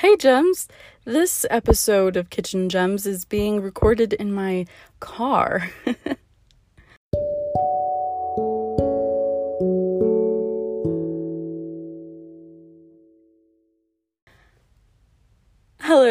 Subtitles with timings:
[0.00, 0.68] Hey, Gems!
[1.04, 4.66] This episode of Kitchen Gems is being recorded in my
[5.00, 5.70] car.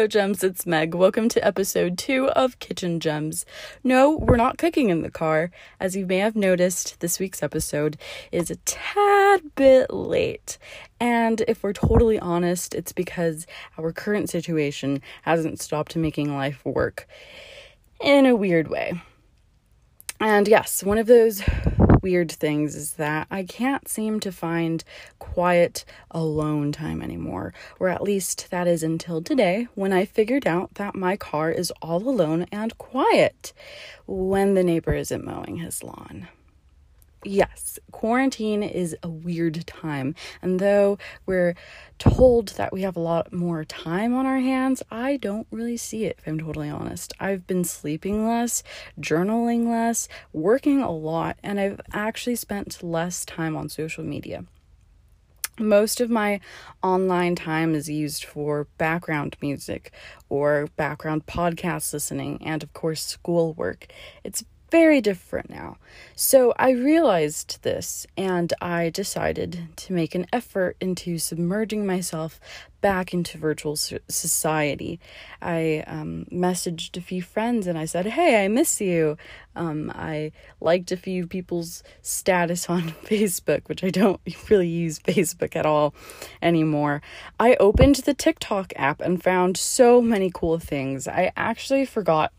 [0.08, 0.94] Gems, it's Meg.
[0.94, 3.44] Welcome to episode two of Kitchen Gems.
[3.84, 5.50] No, we're not cooking in the car.
[5.78, 7.98] As you may have noticed, this week's episode
[8.32, 10.56] is a tad bit late.
[10.98, 17.06] And if we're totally honest, it's because our current situation hasn't stopped making life work
[18.00, 19.02] in a weird way.
[20.20, 21.42] And yes, one of those
[22.08, 24.82] weird things is that I can't seem to find
[25.18, 30.76] quiet alone time anymore, or at least that is until today when I figured out
[30.76, 33.52] that my car is all alone and quiet
[34.06, 36.28] when the neighbor isn't mowing his lawn
[37.24, 40.14] yes, quarantine is a weird time.
[40.42, 41.54] And though we're
[41.98, 46.04] told that we have a lot more time on our hands, I don't really see
[46.04, 47.12] it, if I'm totally honest.
[47.18, 48.62] I've been sleeping less,
[49.00, 54.44] journaling less, working a lot, and I've actually spent less time on social media.
[55.60, 56.40] Most of my
[56.84, 59.92] online time is used for background music
[60.28, 63.88] or background podcast listening and, of course, schoolwork.
[64.22, 65.76] It's very different now.
[66.14, 72.40] So I realized this and I decided to make an effort into submerging myself
[72.80, 75.00] back into virtual society.
[75.42, 79.16] I um, messaged a few friends and I said, Hey, I miss you.
[79.56, 85.56] Um, I liked a few people's status on Facebook, which I don't really use Facebook
[85.56, 85.94] at all
[86.40, 87.02] anymore.
[87.40, 91.08] I opened the TikTok app and found so many cool things.
[91.08, 92.32] I actually forgot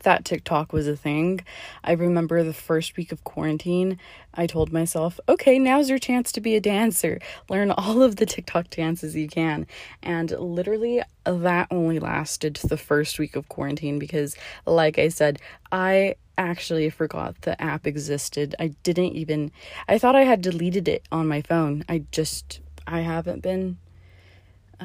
[0.00, 1.40] that TikTok was a thing.
[1.84, 3.98] I remember the first week of quarantine,
[4.34, 7.18] I told myself, okay, now's your chance to be a dancer.
[7.48, 9.66] Learn all of the TikTok dances you can.
[10.02, 15.40] And literally, that only lasted the first week of quarantine because, like I said,
[15.72, 18.54] I actually forgot the app existed.
[18.58, 19.50] I didn't even,
[19.88, 21.84] I thought I had deleted it on my phone.
[21.88, 23.78] I just, I haven't been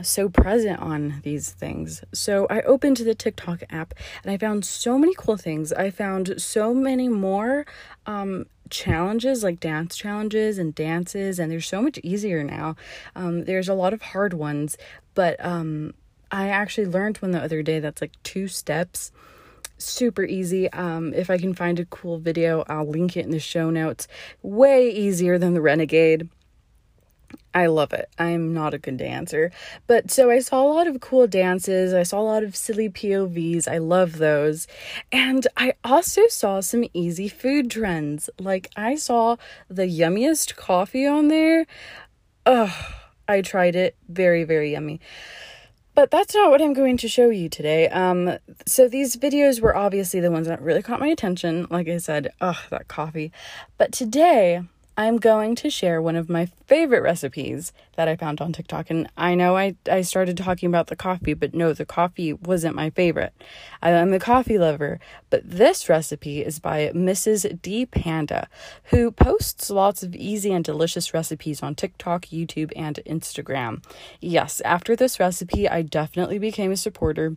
[0.01, 2.03] so present on these things.
[2.13, 3.93] So I opened the TikTok app
[4.23, 5.71] and I found so many cool things.
[5.71, 7.65] I found so many more
[8.05, 12.75] um, challenges like dance challenges and dances, and they're so much easier now.
[13.15, 14.77] Um, there's a lot of hard ones,
[15.13, 15.93] but um,
[16.31, 19.11] I actually learned one the other day that's like two steps
[19.77, 20.71] super easy.
[20.71, 24.07] Um, if I can find a cool video, I'll link it in the show notes.
[24.41, 26.29] Way easier than the Renegade.
[27.53, 28.09] I love it.
[28.17, 29.51] I'm not a good dancer.
[29.85, 31.93] But so I saw a lot of cool dances.
[31.93, 33.67] I saw a lot of silly POVs.
[33.67, 34.67] I love those.
[35.11, 38.29] And I also saw some easy food trends.
[38.39, 39.37] Like I saw
[39.69, 41.67] the yummiest coffee on there.
[42.45, 42.93] Ugh,
[43.27, 43.95] I tried it.
[44.09, 44.99] Very, very yummy.
[45.95, 47.87] But that's not what I'm going to show you today.
[47.89, 51.67] Um, so these videos were obviously the ones that really caught my attention.
[51.69, 53.31] Like I said, ugh, that coffee.
[53.77, 54.63] But today
[54.95, 58.91] I'm going to share one of my favorite recipes that I found on TikTok.
[58.91, 62.75] And I know I, I started talking about the coffee, but no, the coffee wasn't
[62.75, 63.33] my favorite.
[63.81, 64.99] I, am a coffee lover,
[65.31, 67.59] but this recipe is by Mrs.
[67.61, 68.47] Dee Panda,
[68.85, 73.83] who posts lots of easy and delicious recipes on TikTok, YouTube, and Instagram.
[74.21, 77.35] Yes, after this recipe, I definitely became a supporter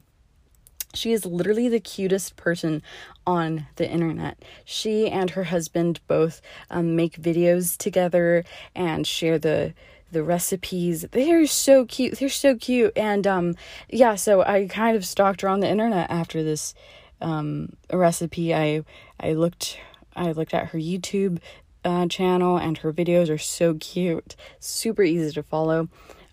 [0.94, 2.82] she is literally the cutest person
[3.26, 4.42] on the internet.
[4.64, 9.74] She and her husband both um, make videos together and share the
[10.12, 11.04] the recipes.
[11.10, 12.18] They're so cute.
[12.18, 12.96] They're so cute.
[12.96, 13.56] And um,
[13.88, 16.74] yeah, so I kind of stalked her on the internet after this
[17.20, 18.54] um, recipe.
[18.54, 18.84] I
[19.18, 19.78] I looked
[20.14, 21.40] I looked at her YouTube
[21.84, 24.36] uh, channel and her videos are so cute.
[24.60, 25.88] Super easy to follow.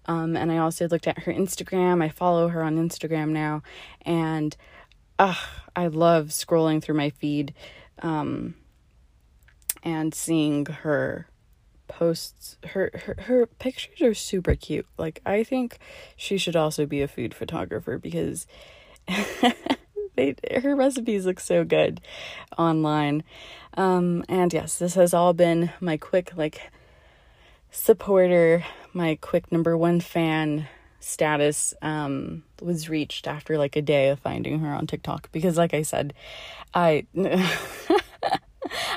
[0.06, 2.04] Um, and I also looked at her Instagram.
[2.04, 3.64] I follow her on Instagram now,
[4.02, 4.56] and
[5.18, 5.36] uh,
[5.76, 7.54] I love scrolling through my feed
[8.02, 8.56] um,
[9.82, 11.28] and seeing her
[11.88, 12.58] posts.
[12.70, 14.88] Her, her her pictures are super cute.
[14.98, 15.80] Like I think
[16.16, 18.48] she should also be a food photographer because.
[20.16, 22.00] they her recipes look so good
[22.58, 23.24] online
[23.76, 26.72] um and yes this has all been my quick like
[27.74, 30.68] supporter, my quick number one fan
[31.00, 35.74] status um, was reached after like a day of finding her on TikTok because like
[35.74, 36.14] I said,
[36.74, 37.06] I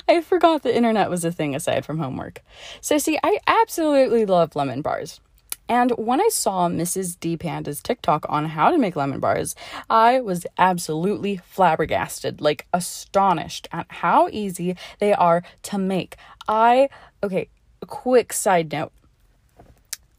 [0.09, 2.43] I forgot the internet was a thing aside from homework.
[2.81, 5.21] So see, I absolutely love lemon bars.
[5.69, 7.19] And when I saw Mrs.
[7.19, 9.57] Dee Panda's TikTok on how to make lemon bars,
[9.91, 16.17] I was absolutely flabbergasted, like astonished at how easy they are to make.
[16.47, 16.89] I,
[17.25, 17.49] okay,
[17.87, 18.93] quick side note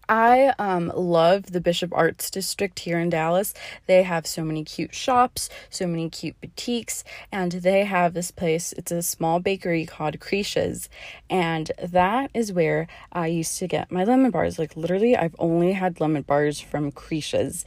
[0.09, 3.53] I um, love the Bishop Arts District here in Dallas.
[3.87, 8.71] They have so many cute shops, so many cute boutiques, and they have this place.
[8.73, 10.87] It's a small bakery called Creecia's,
[11.29, 14.57] and that is where I used to get my lemon bars.
[14.57, 17.65] Like literally, I've only had lemon bars from Creecia's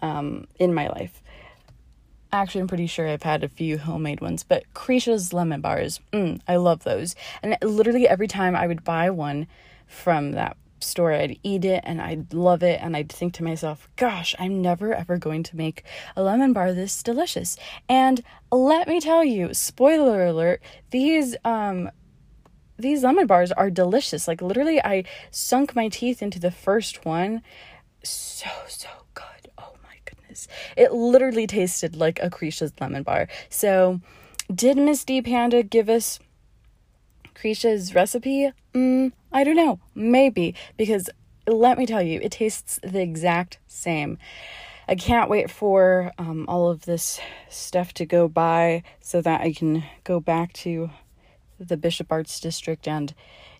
[0.00, 1.19] um, in my life.
[2.32, 6.40] Actually, I'm pretty sure I've had a few homemade ones, but Creecia's lemon bars, mm,
[6.46, 7.16] I love those.
[7.42, 9.48] And literally every time I would buy one
[9.86, 12.80] from that store, I'd eat it and I'd love it.
[12.80, 15.82] And I'd think to myself, gosh, I'm never ever going to make
[16.16, 17.56] a lemon bar this delicious.
[17.88, 18.22] And
[18.52, 21.90] let me tell you, spoiler alert, these, um,
[22.78, 24.28] these lemon bars are delicious.
[24.28, 27.42] Like literally, I sunk my teeth into the first one.
[28.02, 29.39] So, so good.
[30.76, 33.28] It literally tasted like a Creecia's lemon bar.
[33.48, 34.00] So,
[34.52, 36.18] did Miss Dee Panda give us
[37.34, 38.52] Creecia's recipe?
[38.74, 39.78] Mm, I don't know.
[39.94, 40.54] Maybe.
[40.76, 41.08] Because
[41.46, 44.18] let me tell you, it tastes the exact same.
[44.88, 49.52] I can't wait for um, all of this stuff to go by so that I
[49.52, 50.90] can go back to
[51.60, 53.14] the Bishop Arts District and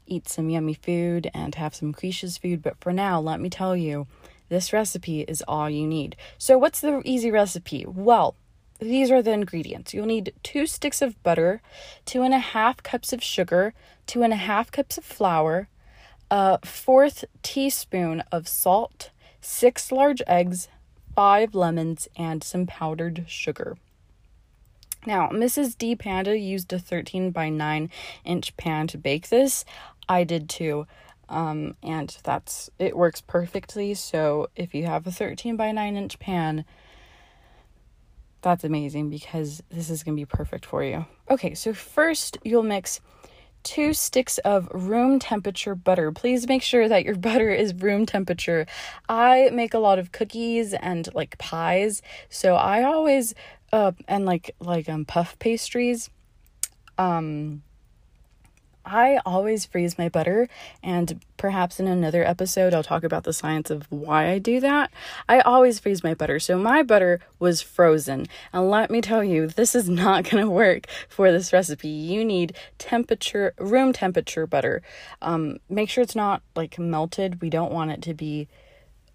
[0.07, 2.63] eat some yummy food and have some Creecia's food.
[2.63, 4.09] But for now, let me tell you,
[4.51, 6.17] this recipe is all you need.
[6.37, 7.87] So, what's the easy recipe?
[7.87, 8.35] Well,
[8.81, 9.95] these are the ingredients.
[9.95, 11.63] You'll need two sticks of butter,
[12.05, 13.73] two and a half cups of sugar,
[14.07, 15.69] two and a half cups of flour,
[16.31, 19.11] a fourth teaspoon of salt,
[19.41, 20.69] six large eggs,
[21.15, 23.77] five lemons, and some powdered sugar.
[25.07, 25.79] Now, Mrs.
[25.79, 27.91] Dee Panda used a 13 by 9
[28.25, 29.65] inch pan to bake this.
[30.09, 30.87] I did too.
[31.31, 33.95] Um, and that's it works perfectly.
[33.95, 36.65] So if you have a 13 by 9 inch pan,
[38.43, 41.07] that's amazing because this is going to be perfect for you.
[41.31, 43.01] Okay, so first you'll mix
[43.63, 46.11] two sticks of room temperature butter.
[46.11, 48.67] Please make sure that your butter is room temperature.
[49.09, 53.35] I make a lot of cookies and like pies, so I always
[53.73, 56.11] uh and like like um puff pastries.
[56.99, 57.63] Um
[58.85, 60.49] I always freeze my butter,
[60.83, 64.91] and perhaps in another episode, I'll talk about the science of why I do that.
[65.29, 68.27] I always freeze my butter, so my butter was frozen.
[68.53, 71.89] And let me tell you, this is not to work for this recipe.
[71.89, 74.83] You need temperature, room temperature butter.
[75.21, 77.41] Um, make sure it's not like melted.
[77.41, 78.49] We don't want it to be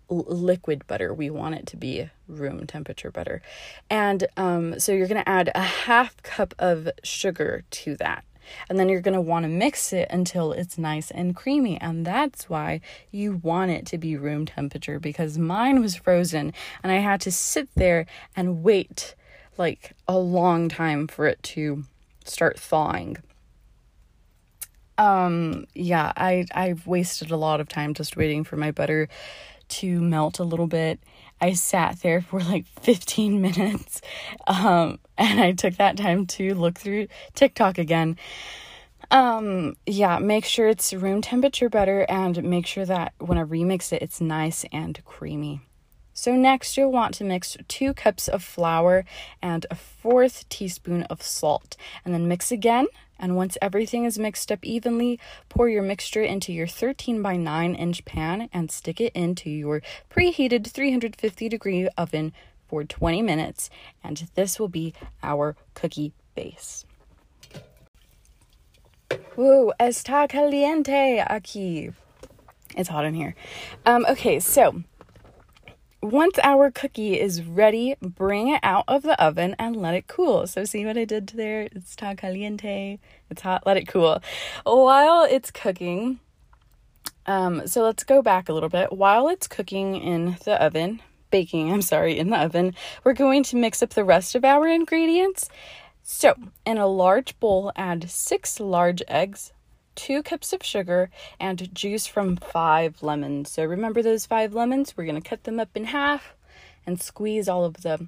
[0.09, 1.13] liquid butter.
[1.13, 3.41] We want it to be room temperature butter.
[3.89, 8.23] And um, so you're going to add a half cup of sugar to that.
[8.69, 11.79] And then you're going to want to mix it until it's nice and creamy.
[11.79, 12.81] And that's why
[13.11, 16.53] you want it to be room temperature because mine was frozen
[16.83, 18.05] and I had to sit there
[18.35, 19.15] and wait
[19.57, 21.83] like a long time for it to
[22.23, 23.17] start thawing.
[24.97, 29.09] Um yeah, I I've wasted a lot of time just waiting for my butter
[29.67, 30.99] to melt a little bit
[31.45, 34.01] I sat there for like 15 minutes
[34.47, 38.17] um, and I took that time to look through TikTok again.
[39.11, 43.93] Um, yeah, make sure it's room temperature butter and make sure that when I mix
[43.93, 45.61] it, it's nice and creamy.
[46.15, 49.05] So, next, you'll want to mix two cups of flour
[49.41, 52.87] and a fourth teaspoon of salt, and then mix again
[53.19, 55.19] and once everything is mixed up evenly,
[55.49, 59.81] pour your mixture into your 13 by 9 inch pan and stick it into your
[60.09, 62.33] preheated 350 degree oven
[62.67, 63.69] for 20 minutes.
[64.03, 64.93] And this will be
[65.23, 66.85] our cookie base.
[69.35, 71.93] Woo, está caliente aquí.
[72.75, 73.35] It's hot in here.
[73.85, 74.83] Um, okay, so
[76.11, 80.45] once our cookie is ready, bring it out of the oven and let it cool.
[80.45, 81.67] So, see what I did there?
[81.71, 82.99] It's ta caliente.
[83.29, 83.65] It's hot.
[83.65, 84.21] Let it cool.
[84.63, 86.19] While it's cooking,
[87.25, 88.93] um, so let's go back a little bit.
[88.93, 93.55] While it's cooking in the oven, baking, I'm sorry, in the oven, we're going to
[93.55, 95.49] mix up the rest of our ingredients.
[96.03, 96.35] So,
[96.67, 99.51] in a large bowl, add six large eggs,
[99.95, 101.09] two cups of sugar,
[101.39, 103.51] and juice from five lemons.
[103.51, 104.95] So remember those five lemons?
[104.95, 106.35] We're going to cut them up in half
[106.85, 108.07] and squeeze all of the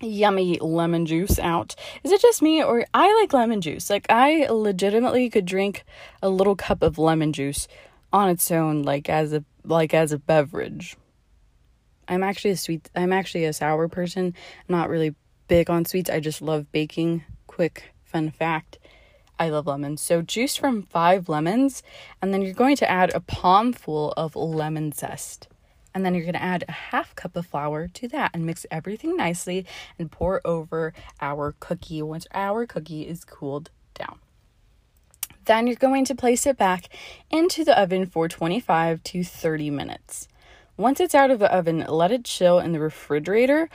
[0.00, 1.74] yummy lemon juice out.
[2.02, 3.90] Is it just me or I like lemon juice?
[3.90, 5.84] Like I legitimately could drink
[6.22, 7.68] a little cup of lemon juice
[8.12, 10.96] on its own like as a like as a beverage.
[12.06, 14.34] I'm actually a sweet I'm actually a sour person.
[14.68, 15.14] I'm not really
[15.48, 16.10] big on sweets.
[16.10, 17.24] I just love baking.
[17.46, 18.78] Quick fun fact.
[19.38, 20.00] I love lemons.
[20.00, 21.82] So juice from five lemons,
[22.22, 25.48] and then you're going to add a palmful of lemon zest.
[25.94, 28.66] And then you're going to add a half cup of flour to that and mix
[28.70, 29.64] everything nicely
[29.98, 34.18] and pour over our cookie once our cookie is cooled down.
[35.44, 36.88] Then you're going to place it back
[37.30, 40.26] into the oven for 25 to 30 minutes.
[40.76, 43.68] Once it's out of the oven, let it chill in the refrigerator.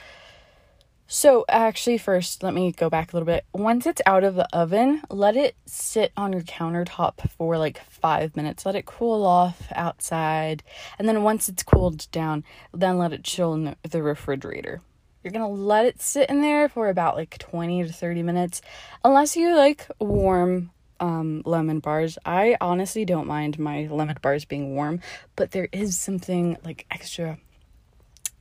[1.12, 3.44] So, actually, first, let me go back a little bit.
[3.51, 8.36] Once it's out of the oven, let it sit on your countertop for like five
[8.36, 8.63] minutes.
[8.63, 10.62] Let it cool off outside.
[11.00, 12.44] And then, once it's cooled down,
[12.75, 14.82] then let it chill in the, refrigerator.
[15.24, 18.62] You're gonna let it sit in there for about like 20 to 30 minutes,
[19.04, 22.20] unless you like warm um, lemon bars.
[22.24, 25.00] I honestly don't mind my lemon bars being warm,
[25.36, 27.39] but there is something like extra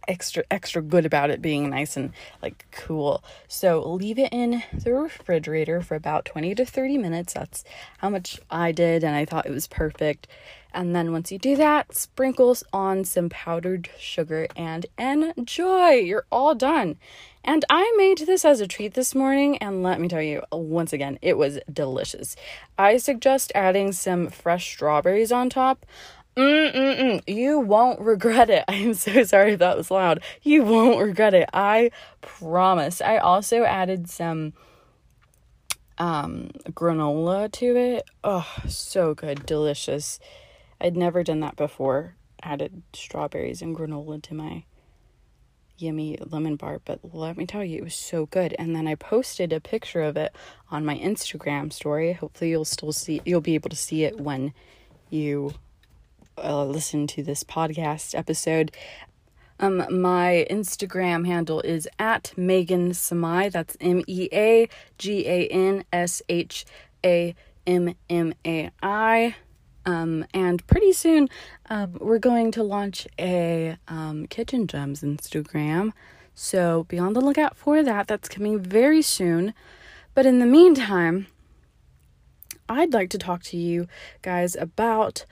[0.08, 2.12] extra extra good about it being nice and
[2.42, 3.22] like cool.
[3.46, 7.34] So leave it in the refrigerator for about 20 to 30 minutes.
[7.34, 7.62] That's
[7.98, 10.26] how much I did and I thought it was perfect.
[10.74, 15.92] And then once you do that, sprinkles on some powdered sugar and enjoy.
[15.92, 16.96] You're all done.
[17.42, 20.92] And I made this as a treat this morning, and let me tell you, once
[20.92, 22.36] again, it was delicious.
[22.76, 25.86] I suggest adding some fresh strawberries on top.
[26.38, 27.20] Mm-mm-mm.
[27.26, 28.64] You won't regret it.
[28.68, 30.22] I am so sorry if that was loud.
[30.42, 31.48] You won't regret it.
[31.52, 31.90] I
[32.20, 33.00] promise.
[33.00, 34.52] I also added some
[35.98, 38.04] um granola to it.
[38.22, 40.20] Oh, so good, delicious.
[40.80, 42.14] I'd never done that before.
[42.40, 44.62] Added strawberries and granola to my
[45.76, 48.54] yummy lemon bar, but let me tell you, it was so good.
[48.60, 50.34] And then I posted a picture of it
[50.70, 52.12] on my Instagram story.
[52.12, 54.52] Hopefully, you'll still see, you'll be able to see it when
[55.10, 55.54] you
[56.42, 58.72] uh, listen to this podcast episode.
[59.60, 63.48] Um, my Instagram handle is at Meagan Shammai.
[63.48, 64.68] That's M E A
[64.98, 66.64] G A N S H
[67.04, 67.34] A
[67.66, 69.34] M M A I.
[69.84, 71.28] Um, and pretty soon,
[71.70, 75.92] um, we're going to launch a um, Kitchen Gems Instagram.
[76.34, 78.06] So be on the lookout for that.
[78.06, 79.54] That's coming very soon.
[80.14, 81.26] But in the meantime,
[82.68, 83.88] I'd like to talk to you
[84.20, 85.24] guys about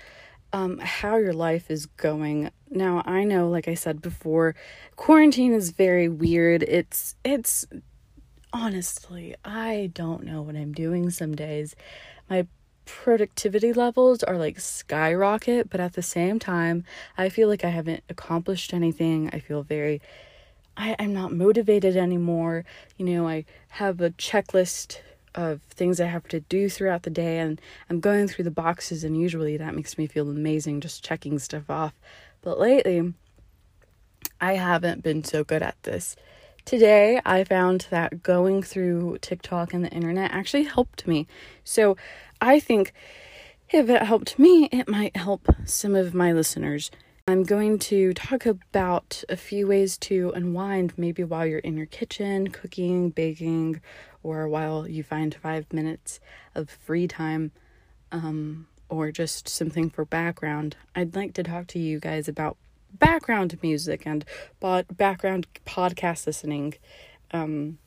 [0.52, 2.50] um, how your life is going.
[2.70, 4.54] Now, I know, like I said before,
[4.96, 6.62] quarantine is very weird.
[6.62, 7.66] It's, it's,
[8.52, 11.76] honestly, I don't know what I'm doing some days.
[12.28, 12.46] My
[12.84, 16.84] productivity levels are like skyrocket, but at the same time,
[17.18, 19.30] I feel like I haven't accomplished anything.
[19.32, 20.00] I feel very
[20.76, 22.64] I, I'm not motivated anymore.
[22.96, 24.98] You know, I have a checklist
[25.36, 29.04] of things I have to do throughout the day, and I'm going through the boxes,
[29.04, 31.94] and usually that makes me feel amazing just checking stuff off.
[32.42, 33.14] But lately,
[34.40, 36.16] I haven't been so good at this.
[36.64, 41.26] Today, I found that going through TikTok and the internet actually helped me.
[41.62, 41.96] So,
[42.40, 42.92] I think
[43.70, 46.90] if it helped me, it might help some of my listeners.
[47.28, 51.86] I'm going to talk about a few ways to unwind, maybe while you're in your
[51.86, 53.80] kitchen, cooking, baking,
[54.22, 56.20] or while you find five minutes
[56.54, 57.50] of free time,
[58.12, 60.76] um, or just something for background.
[60.94, 62.58] I'd like to talk to you guys about
[62.92, 64.24] background music and
[64.60, 66.74] background podcast listening.
[67.32, 67.78] Um,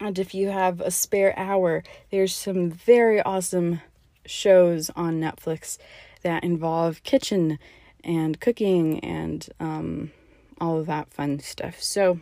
[0.00, 3.80] and if you have a spare hour, there's some very awesome
[4.26, 5.78] shows on Netflix
[6.20, 7.58] that involve kitchen
[8.04, 10.12] and cooking and um,
[10.60, 11.82] all of that fun stuff.
[11.82, 12.20] So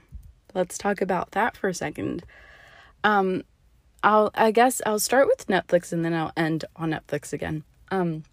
[0.54, 2.25] let's talk about that for a second.
[3.04, 3.42] Um,
[4.02, 7.64] I'll I guess I'll start with Netflix and then I'll end on Netflix again.
[7.90, 8.25] Um,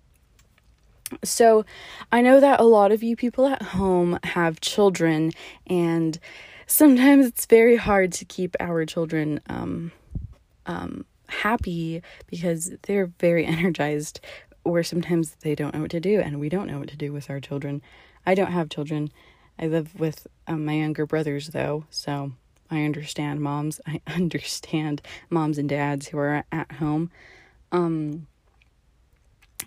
[1.23, 1.65] so
[2.11, 5.31] I know that a lot of you people at home have children
[5.67, 6.19] and
[6.67, 9.91] sometimes it's very hard to keep our children um,
[10.65, 14.19] um, happy because they're very energized
[14.65, 17.13] or sometimes they don't know what to do and we don't know what to do
[17.13, 17.81] with our children.
[18.25, 19.11] I don't have children.
[19.57, 22.33] I live with um, my younger brothers though so
[22.69, 23.79] i understand moms.
[23.85, 27.11] I understand moms and dads who are at home.
[27.71, 28.27] Um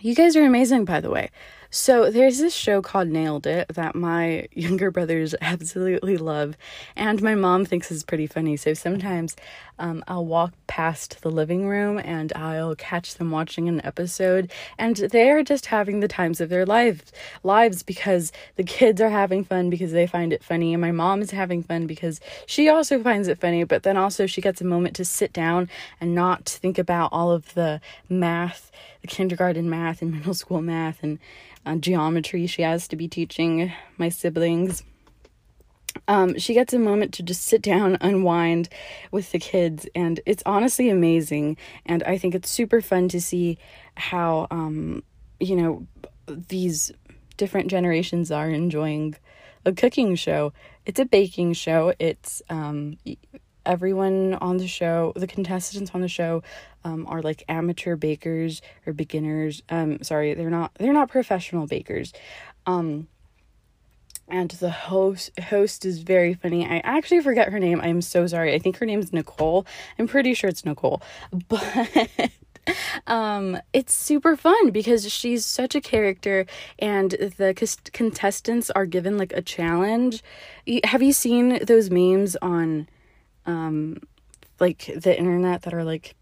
[0.01, 1.31] you guys are amazing by the way
[1.71, 6.57] so there's this show called Nailed It that my younger brothers absolutely love,
[6.97, 8.57] and my mom thinks is pretty funny.
[8.57, 9.37] So sometimes
[9.79, 14.97] um, I'll walk past the living room and I'll catch them watching an episode, and
[14.97, 19.45] they are just having the times of their lives lives because the kids are having
[19.45, 23.03] fun because they find it funny, and my mom is having fun because she also
[23.03, 23.65] finds it funny.
[23.65, 25.69] But then also she gets a moment to sit down
[26.01, 28.73] and not think about all of the math,
[29.03, 31.19] the kindergarten math and middle school math and
[31.69, 34.83] uh, geometry she has to be teaching my siblings.
[36.07, 38.69] Um, she gets a moment to just sit down, unwind
[39.11, 41.57] with the kids, and it's honestly amazing.
[41.85, 43.59] And I think it's super fun to see
[43.97, 45.03] how, um,
[45.41, 45.87] you know,
[46.27, 46.93] these
[47.37, 49.17] different generations are enjoying
[49.65, 50.53] a cooking show.
[50.87, 51.93] It's a baking show.
[51.99, 52.97] It's um,
[53.67, 56.43] everyone on the show, the contestants on the show,
[56.85, 59.63] um, are like amateur bakers or beginners.
[59.69, 62.13] Um, sorry, they're not they're not professional bakers.
[62.67, 63.09] Um,
[64.31, 66.67] and the host host is very funny.
[66.67, 67.81] I actually forget her name.
[67.81, 68.55] I'm so sorry.
[68.55, 69.67] I think her name is Nicole.
[69.99, 71.03] I'm pretty sure it's Nicole.
[71.49, 72.31] But
[73.07, 76.45] um it's super fun because she's such a character
[76.79, 77.55] and the
[77.93, 80.23] contestants are given like a challenge.
[80.85, 82.89] Have you seen those memes on
[83.49, 83.99] um
[84.61, 86.15] like the internet that are like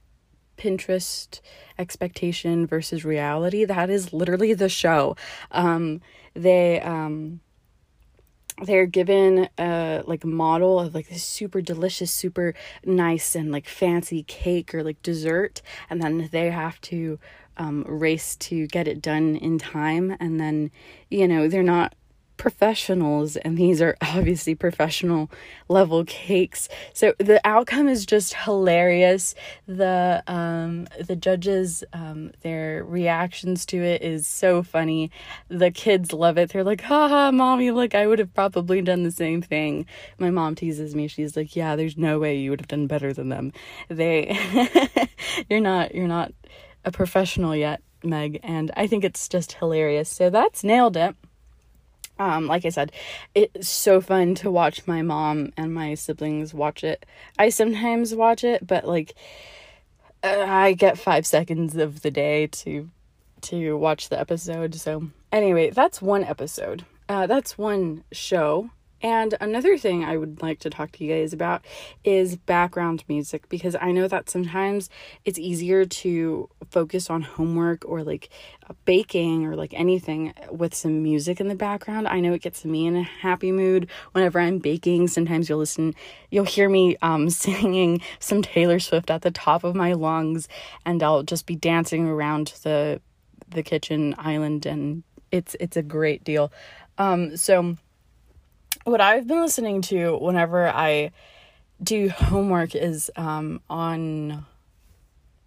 [0.56, 1.40] Pinterest
[1.78, 3.64] expectation versus reality?
[3.66, 5.16] That is literally the show.
[5.50, 6.00] Um
[6.35, 7.40] they um
[8.62, 12.54] they're given a like model of like this super delicious super
[12.85, 17.18] nice and like fancy cake or like dessert and then they have to
[17.59, 20.71] um, race to get it done in time and then
[21.11, 21.95] you know they're not
[22.37, 25.31] professionals and these are obviously professional
[25.69, 26.69] level cakes.
[26.93, 29.35] So the outcome is just hilarious.
[29.66, 35.11] The um the judges um their reactions to it is so funny.
[35.49, 36.52] The kids love it.
[36.52, 39.87] They're like haha mommy look i would have probably done the same thing.
[40.19, 41.09] My mom teases me.
[41.09, 43.52] She's like yeah there's no way you would have done better than them.
[43.88, 44.37] They
[45.50, 46.33] you're not you're not
[46.85, 50.09] a professional yet meg and i think it's just hilarious.
[50.09, 51.16] So that's nailed it
[52.18, 52.92] um, like I said,
[53.35, 57.04] it's so fun to watch my mom and my siblings watch it.
[57.38, 59.14] I sometimes watch it, but like
[60.23, 62.90] uh, I get 5 seconds of the day to
[63.42, 64.75] to watch the episode.
[64.75, 66.85] So, anyway, that's one episode.
[67.08, 68.70] Uh, that's one show
[69.03, 71.65] and another thing I would like to talk to you guys about
[72.03, 74.88] is background music because I know that sometimes
[75.25, 78.31] it's easier to focus on homework or like
[78.87, 82.09] baking or like anything with some music in the background.
[82.09, 85.09] I know it gets me in a happy mood whenever I'm baking.
[85.09, 85.95] Sometimes you'll listen,
[86.31, 90.49] you'll hear me um, singing some Taylor Swift at the top of my lungs,
[90.87, 93.00] and I'll just be dancing around the
[93.49, 96.50] the kitchen island, and it's it's a great deal.
[96.99, 97.76] Um, so
[98.87, 101.11] what I've been listening to whenever I
[101.83, 104.47] do homework is um, on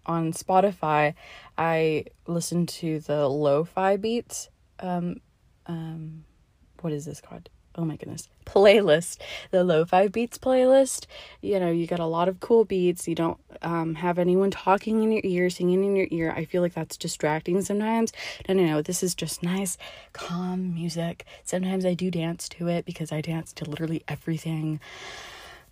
[0.04, 1.14] on Spotify.
[1.56, 4.50] I listen to the lo-fi beats.
[4.78, 5.22] Um,
[5.66, 6.24] um,
[6.82, 7.48] what is this called?
[7.76, 9.18] Oh my goodness, playlist.
[9.52, 11.06] The lo-fi beats playlist.
[11.40, 13.06] You know, you got a lot of cool beats.
[13.06, 16.32] You don't um, have anyone talking in your ear, singing in your ear.
[16.36, 18.12] I feel like that's distracting sometimes.
[18.48, 18.82] No, no, no.
[18.82, 19.78] This is just nice,
[20.12, 21.24] calm music.
[21.44, 24.80] Sometimes I do dance to it because I dance to literally everything.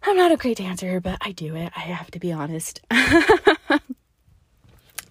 [0.04, 1.72] I'm not a great dancer, but I do it.
[1.76, 2.80] I have to be honest.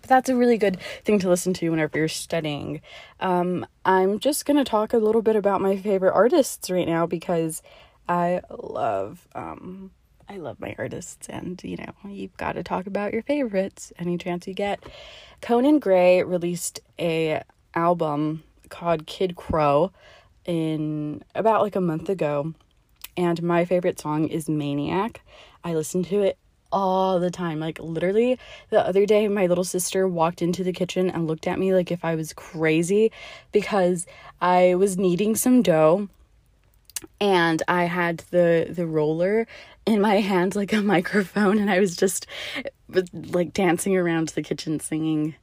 [0.07, 2.81] that's a really good thing to listen to whenever you're studying.
[3.19, 7.05] Um, I'm just going to talk a little bit about my favorite artists right now
[7.05, 7.61] because
[8.07, 9.91] I love um,
[10.29, 14.17] I love my artists, and you know, you've got to talk about your favorites any
[14.17, 14.83] chance you get.
[15.41, 17.43] Conan Gray released a
[17.73, 19.91] album called Kid Krow
[20.45, 22.53] in about like a month ago,
[23.15, 25.21] and my favorite song is Maniac.
[25.63, 26.37] I listen to it
[26.71, 27.59] all the time.
[27.59, 31.59] Like literally the other day my little sister walked into the kitchen and looked at
[31.59, 33.11] me like if I was crazy
[33.51, 34.05] because
[34.41, 36.09] I was kneading some dough
[37.19, 39.47] and I had the the roller
[39.85, 42.27] in my hand like a microphone and I was just
[43.13, 45.35] like dancing around the kitchen singing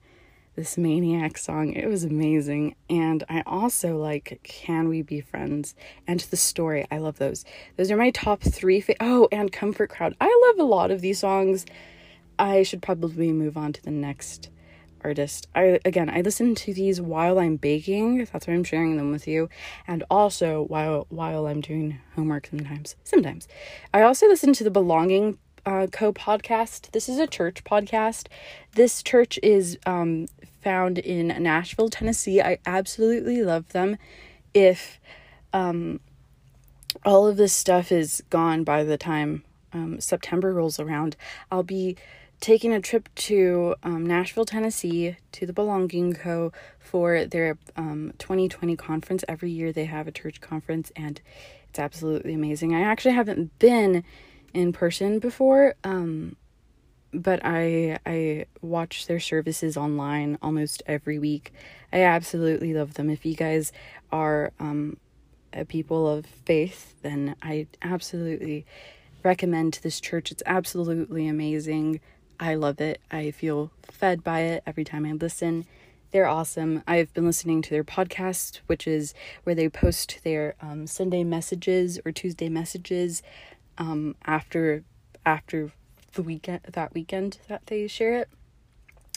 [0.57, 1.73] this maniac song.
[1.73, 2.77] It was amazing.
[2.89, 5.75] And I also like Can We Be Friends
[6.07, 6.87] and The Story.
[6.91, 7.45] I love those.
[7.77, 8.81] Those are my top three.
[8.81, 10.15] Fa- oh, and Comfort Crowd.
[10.21, 11.67] I love a lot of these songs.
[12.39, 14.51] I should probably move on to the next
[15.05, 15.47] artist.
[15.55, 18.25] I again, I listen to these while I'm baking.
[18.33, 19.49] That's why I'm sharing them with you,
[19.87, 22.97] and also while while I'm doing homework sometimes.
[23.05, 23.47] Sometimes.
[23.93, 26.91] I also listen to the Belonging uh, co podcast.
[26.93, 28.27] This is a church podcast.
[28.73, 30.27] This church is um,
[30.63, 32.41] found in Nashville, Tennessee.
[32.41, 33.97] I absolutely love them.
[34.53, 35.01] If
[35.53, 36.01] um,
[37.05, 41.17] all of this stuff is gone by the time um, September rolls around,
[41.51, 41.97] I'll be
[42.41, 46.53] taking a trip to um, Nashville, Tennessee to the Belonging Co.
[46.79, 49.25] for their um, 2020 conference.
[49.29, 51.21] Every year they have a church conference and
[51.69, 52.75] it's absolutely amazing.
[52.75, 54.05] I actually haven't been
[54.55, 55.75] in person before.
[55.85, 56.37] Um,
[57.13, 61.53] but I I watch their services online almost every week.
[61.93, 63.11] I absolutely love them.
[63.11, 63.73] If you guys
[64.11, 64.97] are um,
[65.53, 68.67] a people of faith, then I absolutely
[69.23, 70.33] recommend this church.
[70.33, 72.01] It's absolutely amazing.
[72.41, 73.01] I love it.
[73.11, 75.67] I feel fed by it every time I listen.
[76.11, 76.83] They're awesome.
[76.87, 81.99] I've been listening to their podcast, which is where they post their um, Sunday messages
[82.05, 83.23] or Tuesday messages
[83.79, 84.85] um, after
[85.27, 85.73] after
[86.15, 88.29] the weekend that weekend that they share it.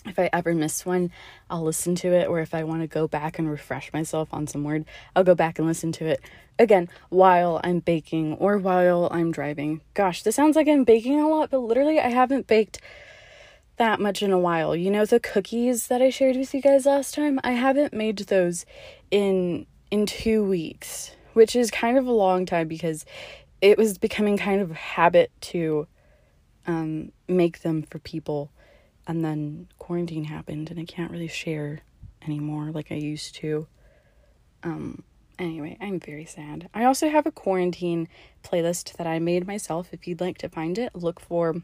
[0.06, 1.12] If I ever miss one,
[1.50, 4.48] I'll listen to it, or if I want to go back and refresh myself on
[4.48, 6.22] some word, I'll go back and listen to it
[6.58, 9.82] again while I'm baking or while I'm driving.
[9.93, 12.80] Gosh, this sounds like I'm baking a lot, but literally, I haven't baked
[13.78, 14.76] that much in a while.
[14.76, 17.39] You know the cookies that I shared with you guys last time?
[17.43, 18.65] I haven't made those
[19.12, 23.06] in in 2 weeks, which is kind of a long time because
[23.62, 25.88] it was becoming kind of a habit to
[26.65, 28.52] um, make them for people
[29.08, 31.80] and then quarantine happened and I can't really share
[32.26, 33.67] anymore like I used to.
[34.63, 35.04] Um
[35.39, 36.70] anyway, I'm very sad.
[36.74, 38.08] I also have a quarantine
[38.43, 39.89] playlist that I made myself.
[39.91, 41.56] If you'd like to find it, look for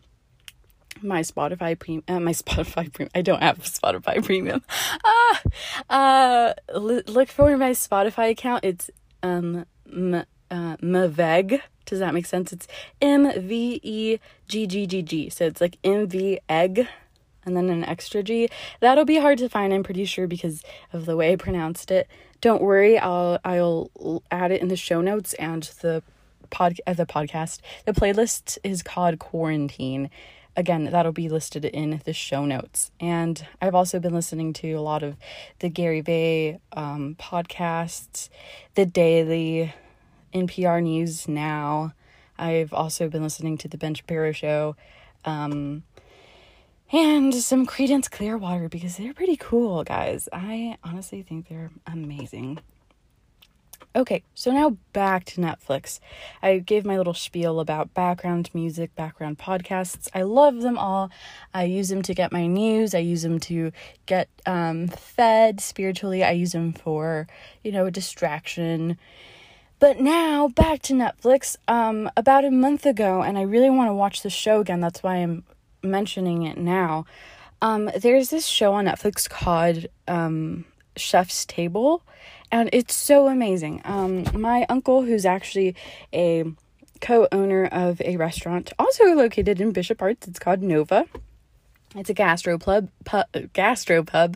[1.01, 2.03] my Spotify premium.
[2.07, 3.11] Uh, my Spotify premium.
[3.15, 4.63] I don't have a Spotify premium.
[5.05, 5.41] Ah,
[5.89, 8.63] uh, look for my Spotify account.
[8.63, 8.89] It's
[9.21, 11.61] um m uh Mveg.
[11.85, 12.53] Does that make sense?
[12.53, 12.67] It's
[13.01, 15.29] M V E G G G G.
[15.29, 16.87] So it's like M V egg
[17.45, 18.47] and then an extra G.
[18.79, 20.63] That'll be hard to find, I'm pretty sure, because
[20.93, 22.07] of the way I pronounced it.
[22.39, 26.03] Don't worry, I'll I'll add it in the show notes and the
[26.49, 27.59] pod uh, the podcast.
[27.85, 30.09] The playlist is called Quarantine.
[30.55, 32.91] Again, that'll be listed in the show notes.
[32.99, 35.15] And I've also been listening to a lot of
[35.59, 38.29] the Gary Vee um, podcasts,
[38.75, 39.73] the Daily,
[40.33, 41.93] NPR News Now.
[42.37, 44.75] I've also been listening to the Ben Shapiro Show.
[45.25, 45.83] Um,
[46.91, 50.29] and some Creedence Clearwater because they're pretty cool, guys.
[50.31, 52.59] I honestly think they're amazing.
[53.95, 55.99] Okay, so now back to Netflix.
[56.41, 60.09] I gave my little spiel about background music, background podcasts.
[60.15, 61.11] I love them all.
[61.53, 62.95] I use them to get my news.
[62.95, 63.71] I use them to
[64.07, 66.23] get um, fed spiritually.
[66.23, 67.27] I use them for,
[67.63, 68.97] you know, distraction.
[69.83, 71.57] But now back to Netflix.
[71.67, 74.79] Um, about a month ago, and I really want to watch the show again.
[74.79, 75.43] That's why I'm
[75.83, 77.05] mentioning it now.
[77.61, 80.63] Um, there's this show on Netflix called um,
[80.95, 82.01] Chef's Table,
[82.49, 83.81] and it's so amazing.
[83.83, 85.75] Um, my uncle, who's actually
[86.13, 86.45] a
[87.01, 91.07] co-owner of a restaurant, also located in Bishop Arts, it's called Nova.
[91.93, 94.35] It's a gastro pub, gastropub.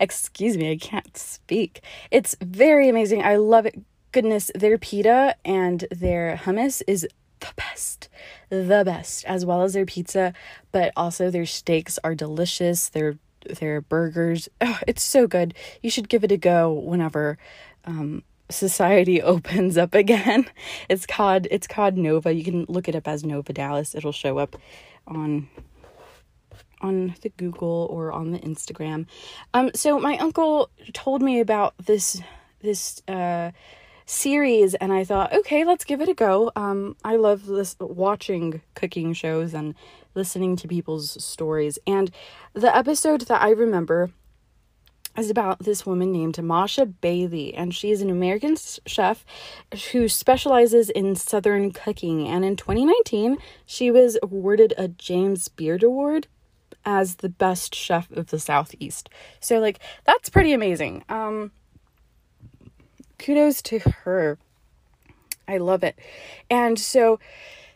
[0.00, 1.82] Excuse me, I can't speak.
[2.10, 3.22] It's very amazing.
[3.22, 3.78] I love it.
[4.16, 7.06] Goodness, their pita and their hummus is
[7.40, 8.08] the best,
[8.48, 10.32] the best, as well as their pizza,
[10.72, 12.88] but also their steaks are delicious.
[12.88, 13.18] Their
[13.60, 15.52] their burgers, oh, it's so good.
[15.82, 17.36] You should give it a go whenever
[17.84, 20.46] um, society opens up again.
[20.88, 22.32] It's called it's called Nova.
[22.32, 23.94] You can look it up as Nova Dallas.
[23.94, 24.56] It'll show up
[25.06, 25.50] on
[26.80, 29.08] on the Google or on the Instagram.
[29.52, 32.22] Um so my uncle told me about this
[32.62, 33.50] this uh
[34.06, 36.50] series and I thought, okay, let's give it a go.
[36.56, 39.74] Um, I love this watching cooking shows and
[40.14, 41.78] listening to people's stories.
[41.86, 42.10] And
[42.54, 44.10] the episode that I remember
[45.18, 49.24] is about this woman named Mashama Bailey, and she is an American chef
[49.92, 52.28] who specializes in Southern cooking.
[52.28, 56.28] And in 2019, she was awarded a James Beard Award
[56.84, 59.08] as the best chef of the Southeast.
[59.40, 61.04] So, like, that's pretty amazing.
[61.08, 61.50] Um,
[63.18, 64.38] kudos to her.
[65.48, 65.98] I love it.
[66.50, 67.18] And so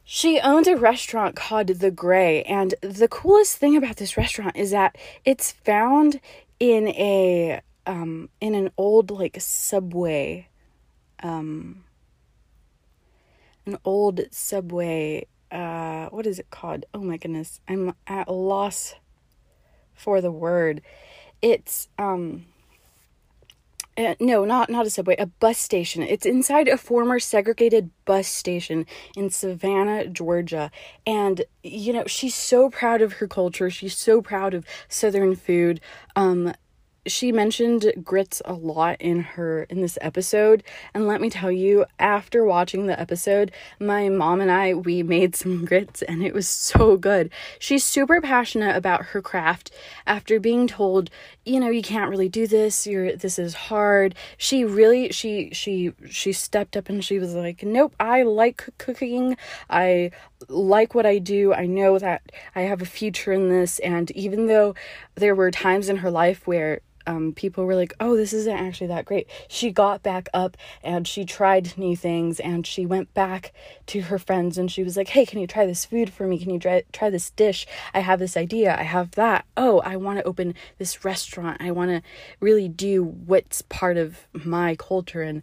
[0.04, 2.42] she owns a restaurant called The Gray.
[2.42, 6.20] And the coolest thing about this restaurant is that it's found
[6.58, 10.46] in a um in an old like subway
[11.22, 11.82] um
[13.64, 16.84] an old subway uh what is it called?
[16.92, 17.60] Oh my goodness.
[17.68, 18.94] I'm at loss
[19.94, 20.82] for the word.
[21.40, 22.46] It's um
[24.00, 26.02] uh, no, not not a subway, a bus station.
[26.02, 28.86] It's inside a former segregated bus station
[29.16, 30.70] in Savannah, Georgia.
[31.06, 33.70] And you know, she's so proud of her culture.
[33.70, 35.80] She's so proud of southern food.
[36.16, 36.54] Um
[37.06, 41.86] she mentioned grits a lot in her in this episode and let me tell you
[41.98, 46.46] after watching the episode my mom and I we made some grits and it was
[46.46, 49.70] so good she's super passionate about her craft
[50.06, 51.08] after being told
[51.44, 54.14] you know you can't really do this you're this is hard.
[54.36, 59.36] She really she she she stepped up and she was like nope I like cooking.
[59.68, 60.10] I
[60.48, 61.52] like what I do.
[61.52, 63.78] I know that I have a future in this.
[63.80, 64.74] And even though
[65.14, 68.88] there were times in her life where um, people were like, oh, this isn't actually
[68.88, 69.28] that great.
[69.48, 73.52] She got back up and she tried new things and she went back
[73.86, 76.38] to her friends and she was like, hey, can you try this food for me?
[76.38, 77.66] Can you try, try this dish?
[77.94, 78.76] I have this idea.
[78.78, 79.44] I have that.
[79.56, 81.60] Oh, I want to open this restaurant.
[81.60, 82.02] I want to
[82.40, 85.22] really do what's part of my culture.
[85.22, 85.42] And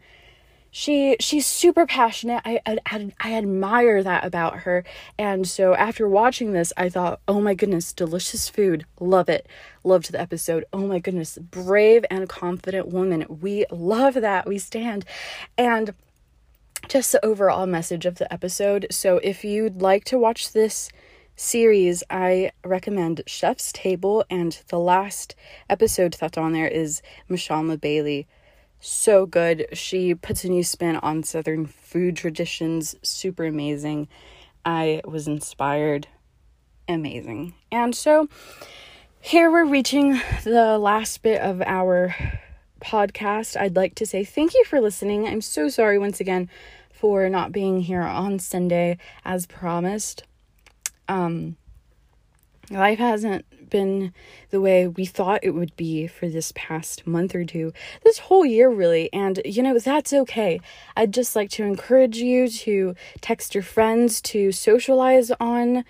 [0.71, 2.41] she she's super passionate.
[2.45, 4.83] I, I I admire that about her.
[5.17, 8.85] And so after watching this, I thought, "Oh my goodness, delicious food.
[8.99, 9.47] Love it.
[9.83, 10.65] Loved the episode.
[10.73, 13.25] Oh my goodness, brave and confident woman.
[13.41, 14.47] We love that.
[14.47, 15.05] We stand."
[15.57, 15.93] And
[16.87, 18.87] just the overall message of the episode.
[18.91, 20.89] So if you'd like to watch this
[21.35, 25.35] series, I recommend Chef's Table and the last
[25.69, 28.27] episode that's on there is Mashama Bailey
[28.79, 29.67] so good.
[29.73, 32.95] She puts a new spin on Southern food traditions.
[33.01, 34.07] Super amazing.
[34.65, 36.07] I was inspired.
[36.87, 37.53] Amazing.
[37.71, 38.29] And so
[39.19, 42.15] here we're reaching the last bit of our
[42.81, 43.59] podcast.
[43.59, 45.27] I'd like to say thank you for listening.
[45.27, 46.49] I'm so sorry once again
[46.91, 50.23] for not being here on Sunday as promised.
[51.07, 51.57] Um,
[52.69, 54.13] life hasn't been
[54.49, 58.45] the way we thought it would be for this past month or two, this whole
[58.45, 59.11] year, really.
[59.13, 60.59] And, you know, that's okay.
[60.95, 65.83] I'd just like to encourage you to text your friends, to socialize on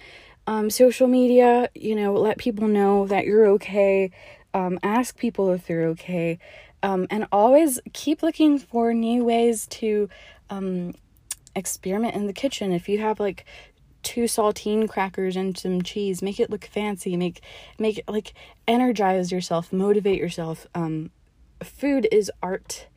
[0.48, 4.12] um, social media, you know, let people know that you're okay,
[4.54, 6.40] um, ask people if they're okay,
[6.84, 10.10] um, and always keep looking for new ways to
[10.50, 10.94] um,
[11.54, 12.72] experiment in the kitchen.
[12.72, 13.46] If you have like
[14.08, 17.42] two saltine crackers and some cheese make it look fancy make
[17.78, 18.34] make like
[18.66, 21.12] energize yourself motivate yourself um
[21.62, 22.88] food is art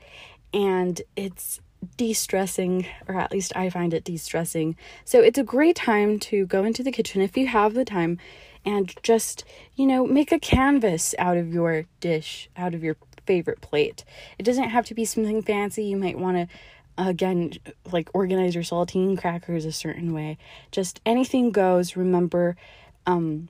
[0.55, 1.61] and it's
[1.96, 4.77] de-stressing or at least I find it de-stressing.
[5.05, 8.18] So it's a great time to go into the kitchen if you have the time
[8.64, 9.44] and just,
[9.75, 12.96] you know, make a canvas out of your dish, out of your
[13.27, 14.05] favorite plate.
[14.38, 15.85] It doesn't have to be something fancy.
[15.85, 16.55] You might want to
[17.09, 17.53] again
[17.91, 20.39] like organize your saltine crackers a certain way.
[20.71, 21.97] Just anything goes.
[21.97, 22.57] Remember
[23.07, 23.49] um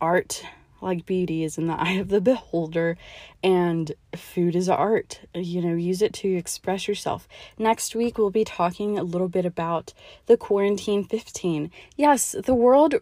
[0.00, 0.42] art
[0.82, 2.96] like beauty is in the eye of the beholder
[3.42, 5.20] and food is art.
[5.34, 7.28] You know use it to express yourself.
[7.58, 9.92] Next week we'll be talking a little bit about
[10.26, 12.94] the quarantine 15 yes the world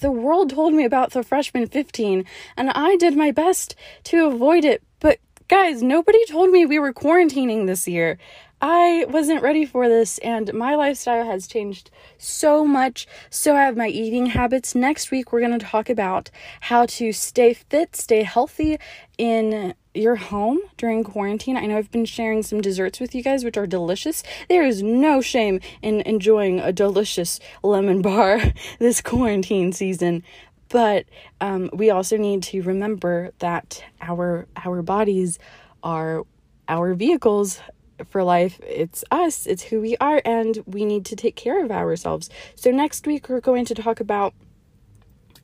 [0.00, 2.24] the world told me about the freshman 15
[2.56, 3.74] and i did my best
[4.04, 8.18] to avoid it but guys nobody told me we were quarantining this year
[8.60, 13.06] I wasn't ready for this, and my lifestyle has changed so much.
[13.28, 14.74] So have my eating habits.
[14.74, 18.78] Next week, we're going to talk about how to stay fit, stay healthy
[19.18, 21.56] in your home during quarantine.
[21.56, 24.22] I know I've been sharing some desserts with you guys, which are delicious.
[24.48, 28.40] There is no shame in enjoying a delicious lemon bar
[28.78, 30.22] this quarantine season.
[30.70, 31.04] But
[31.42, 35.38] um, we also need to remember that our our bodies
[35.82, 36.24] are
[36.68, 37.60] our vehicles
[38.08, 38.60] for life.
[38.62, 42.30] It's us, it's who we are, and we need to take care of ourselves.
[42.54, 44.34] So, next week, we're going to talk about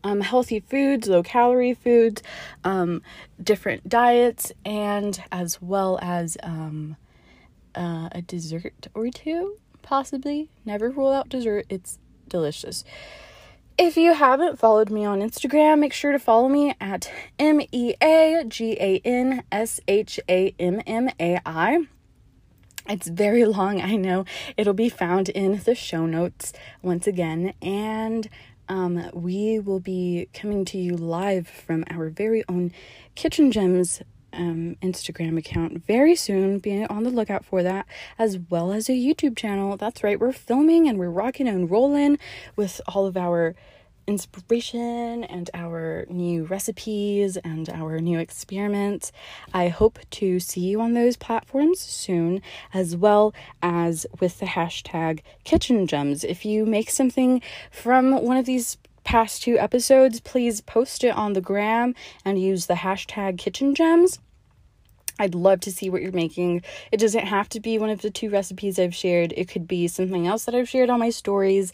[0.05, 2.23] um, healthy foods, low calorie foods,
[2.65, 3.03] um,
[3.43, 6.97] different diets, and as well as um,
[7.75, 10.51] uh, a dessert or two, possibly.
[10.65, 12.85] Never rule out dessert, it's delicious.
[13.79, 17.95] If you haven't followed me on Instagram, make sure to follow me at M E
[18.03, 21.87] A G A N S H A M M A I.
[22.89, 24.25] It's very long, I know.
[24.57, 27.55] It'll be found in the show notes once again.
[27.63, 28.29] And
[28.69, 32.73] um, we will be coming to you live from our very own
[33.15, 36.59] Kitchen Gems um, Instagram account very soon.
[36.59, 37.87] Be on the lookout for that,
[38.19, 39.77] as well as a YouTube channel.
[39.77, 42.19] That's right, we're filming and we're rocking and rolling
[42.57, 43.55] with all of our
[44.07, 49.13] inspiration and our new recipes and our new experiments.
[49.53, 52.43] I hope to see you on those platforms soon,
[52.75, 56.25] as well as with the hashtag kitchen gems.
[56.25, 61.33] If you make something from one of these past two episodes, please post it on
[61.33, 64.19] the gram and use the hashtag kitchen gems.
[65.19, 66.63] I'd love to see what you're making.
[66.91, 69.35] It doesn't have to be one of the two recipes I've shared.
[69.37, 71.73] It could be something else that I've shared on my stories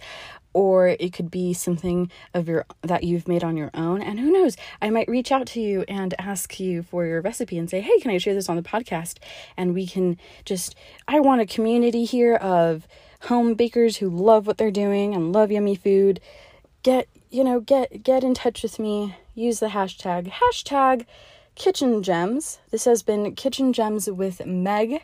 [0.59, 4.03] or it could be something of your that you've made on your own.
[4.03, 4.57] And who knows?
[4.83, 8.01] I might reach out to you and ask you for your recipe and say hey
[8.01, 9.19] can i share this on the podcast?
[9.57, 10.75] And we can just
[11.07, 12.89] i want a community here of
[13.23, 16.21] home bakers who love what they're doing and love yummy food.
[16.83, 19.15] Get you know get get in touch with me.
[19.37, 21.07] Use the hashtag hashtag
[21.55, 22.59] kitchen gems.
[22.73, 25.03] This has been kitchen gems with meg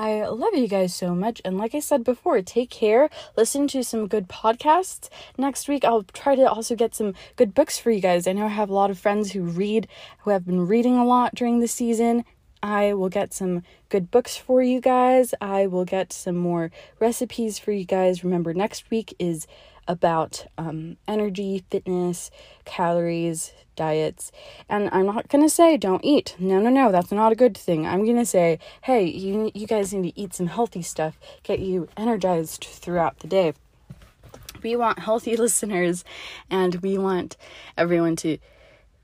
[0.00, 1.42] I love you guys so much.
[1.44, 3.10] And like I said before, take care.
[3.36, 5.10] Listen to some good podcasts.
[5.36, 8.26] Next week, I'll try to also get some good books for you guys.
[8.26, 9.88] I know I have a lot of friends who read,
[10.20, 12.24] who have been reading a lot during the season.
[12.62, 15.34] I will get some good books for you guys.
[15.38, 18.24] I will get some more recipes for you guys.
[18.24, 19.46] Remember, next week is
[19.90, 22.30] about um, energy, fitness,
[22.64, 24.30] calories, diets.
[24.68, 26.36] And I'm not going to say don't eat.
[26.38, 27.86] No, no, no, that's not a good thing.
[27.86, 31.58] I'm going to say, hey, you, you guys need to eat some healthy stuff, get
[31.58, 33.52] you energized throughout the day.
[34.62, 36.04] We want healthy listeners
[36.48, 37.36] and we want
[37.76, 38.38] everyone to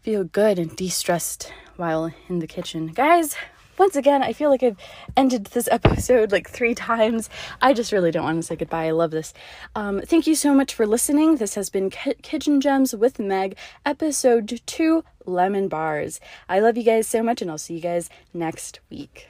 [0.02, 2.86] feel good and de stressed while in the kitchen.
[2.88, 3.34] Guys,
[3.78, 4.78] once again, I feel like I've
[5.16, 7.28] ended this episode like three times.
[7.60, 8.86] I just really don't want to say goodbye.
[8.86, 9.34] I love this.
[9.74, 11.36] Um, thank you so much for listening.
[11.36, 16.20] This has been K- Kitchen Gems with Meg, episode two Lemon Bars.
[16.48, 19.28] I love you guys so much, and I'll see you guys next week.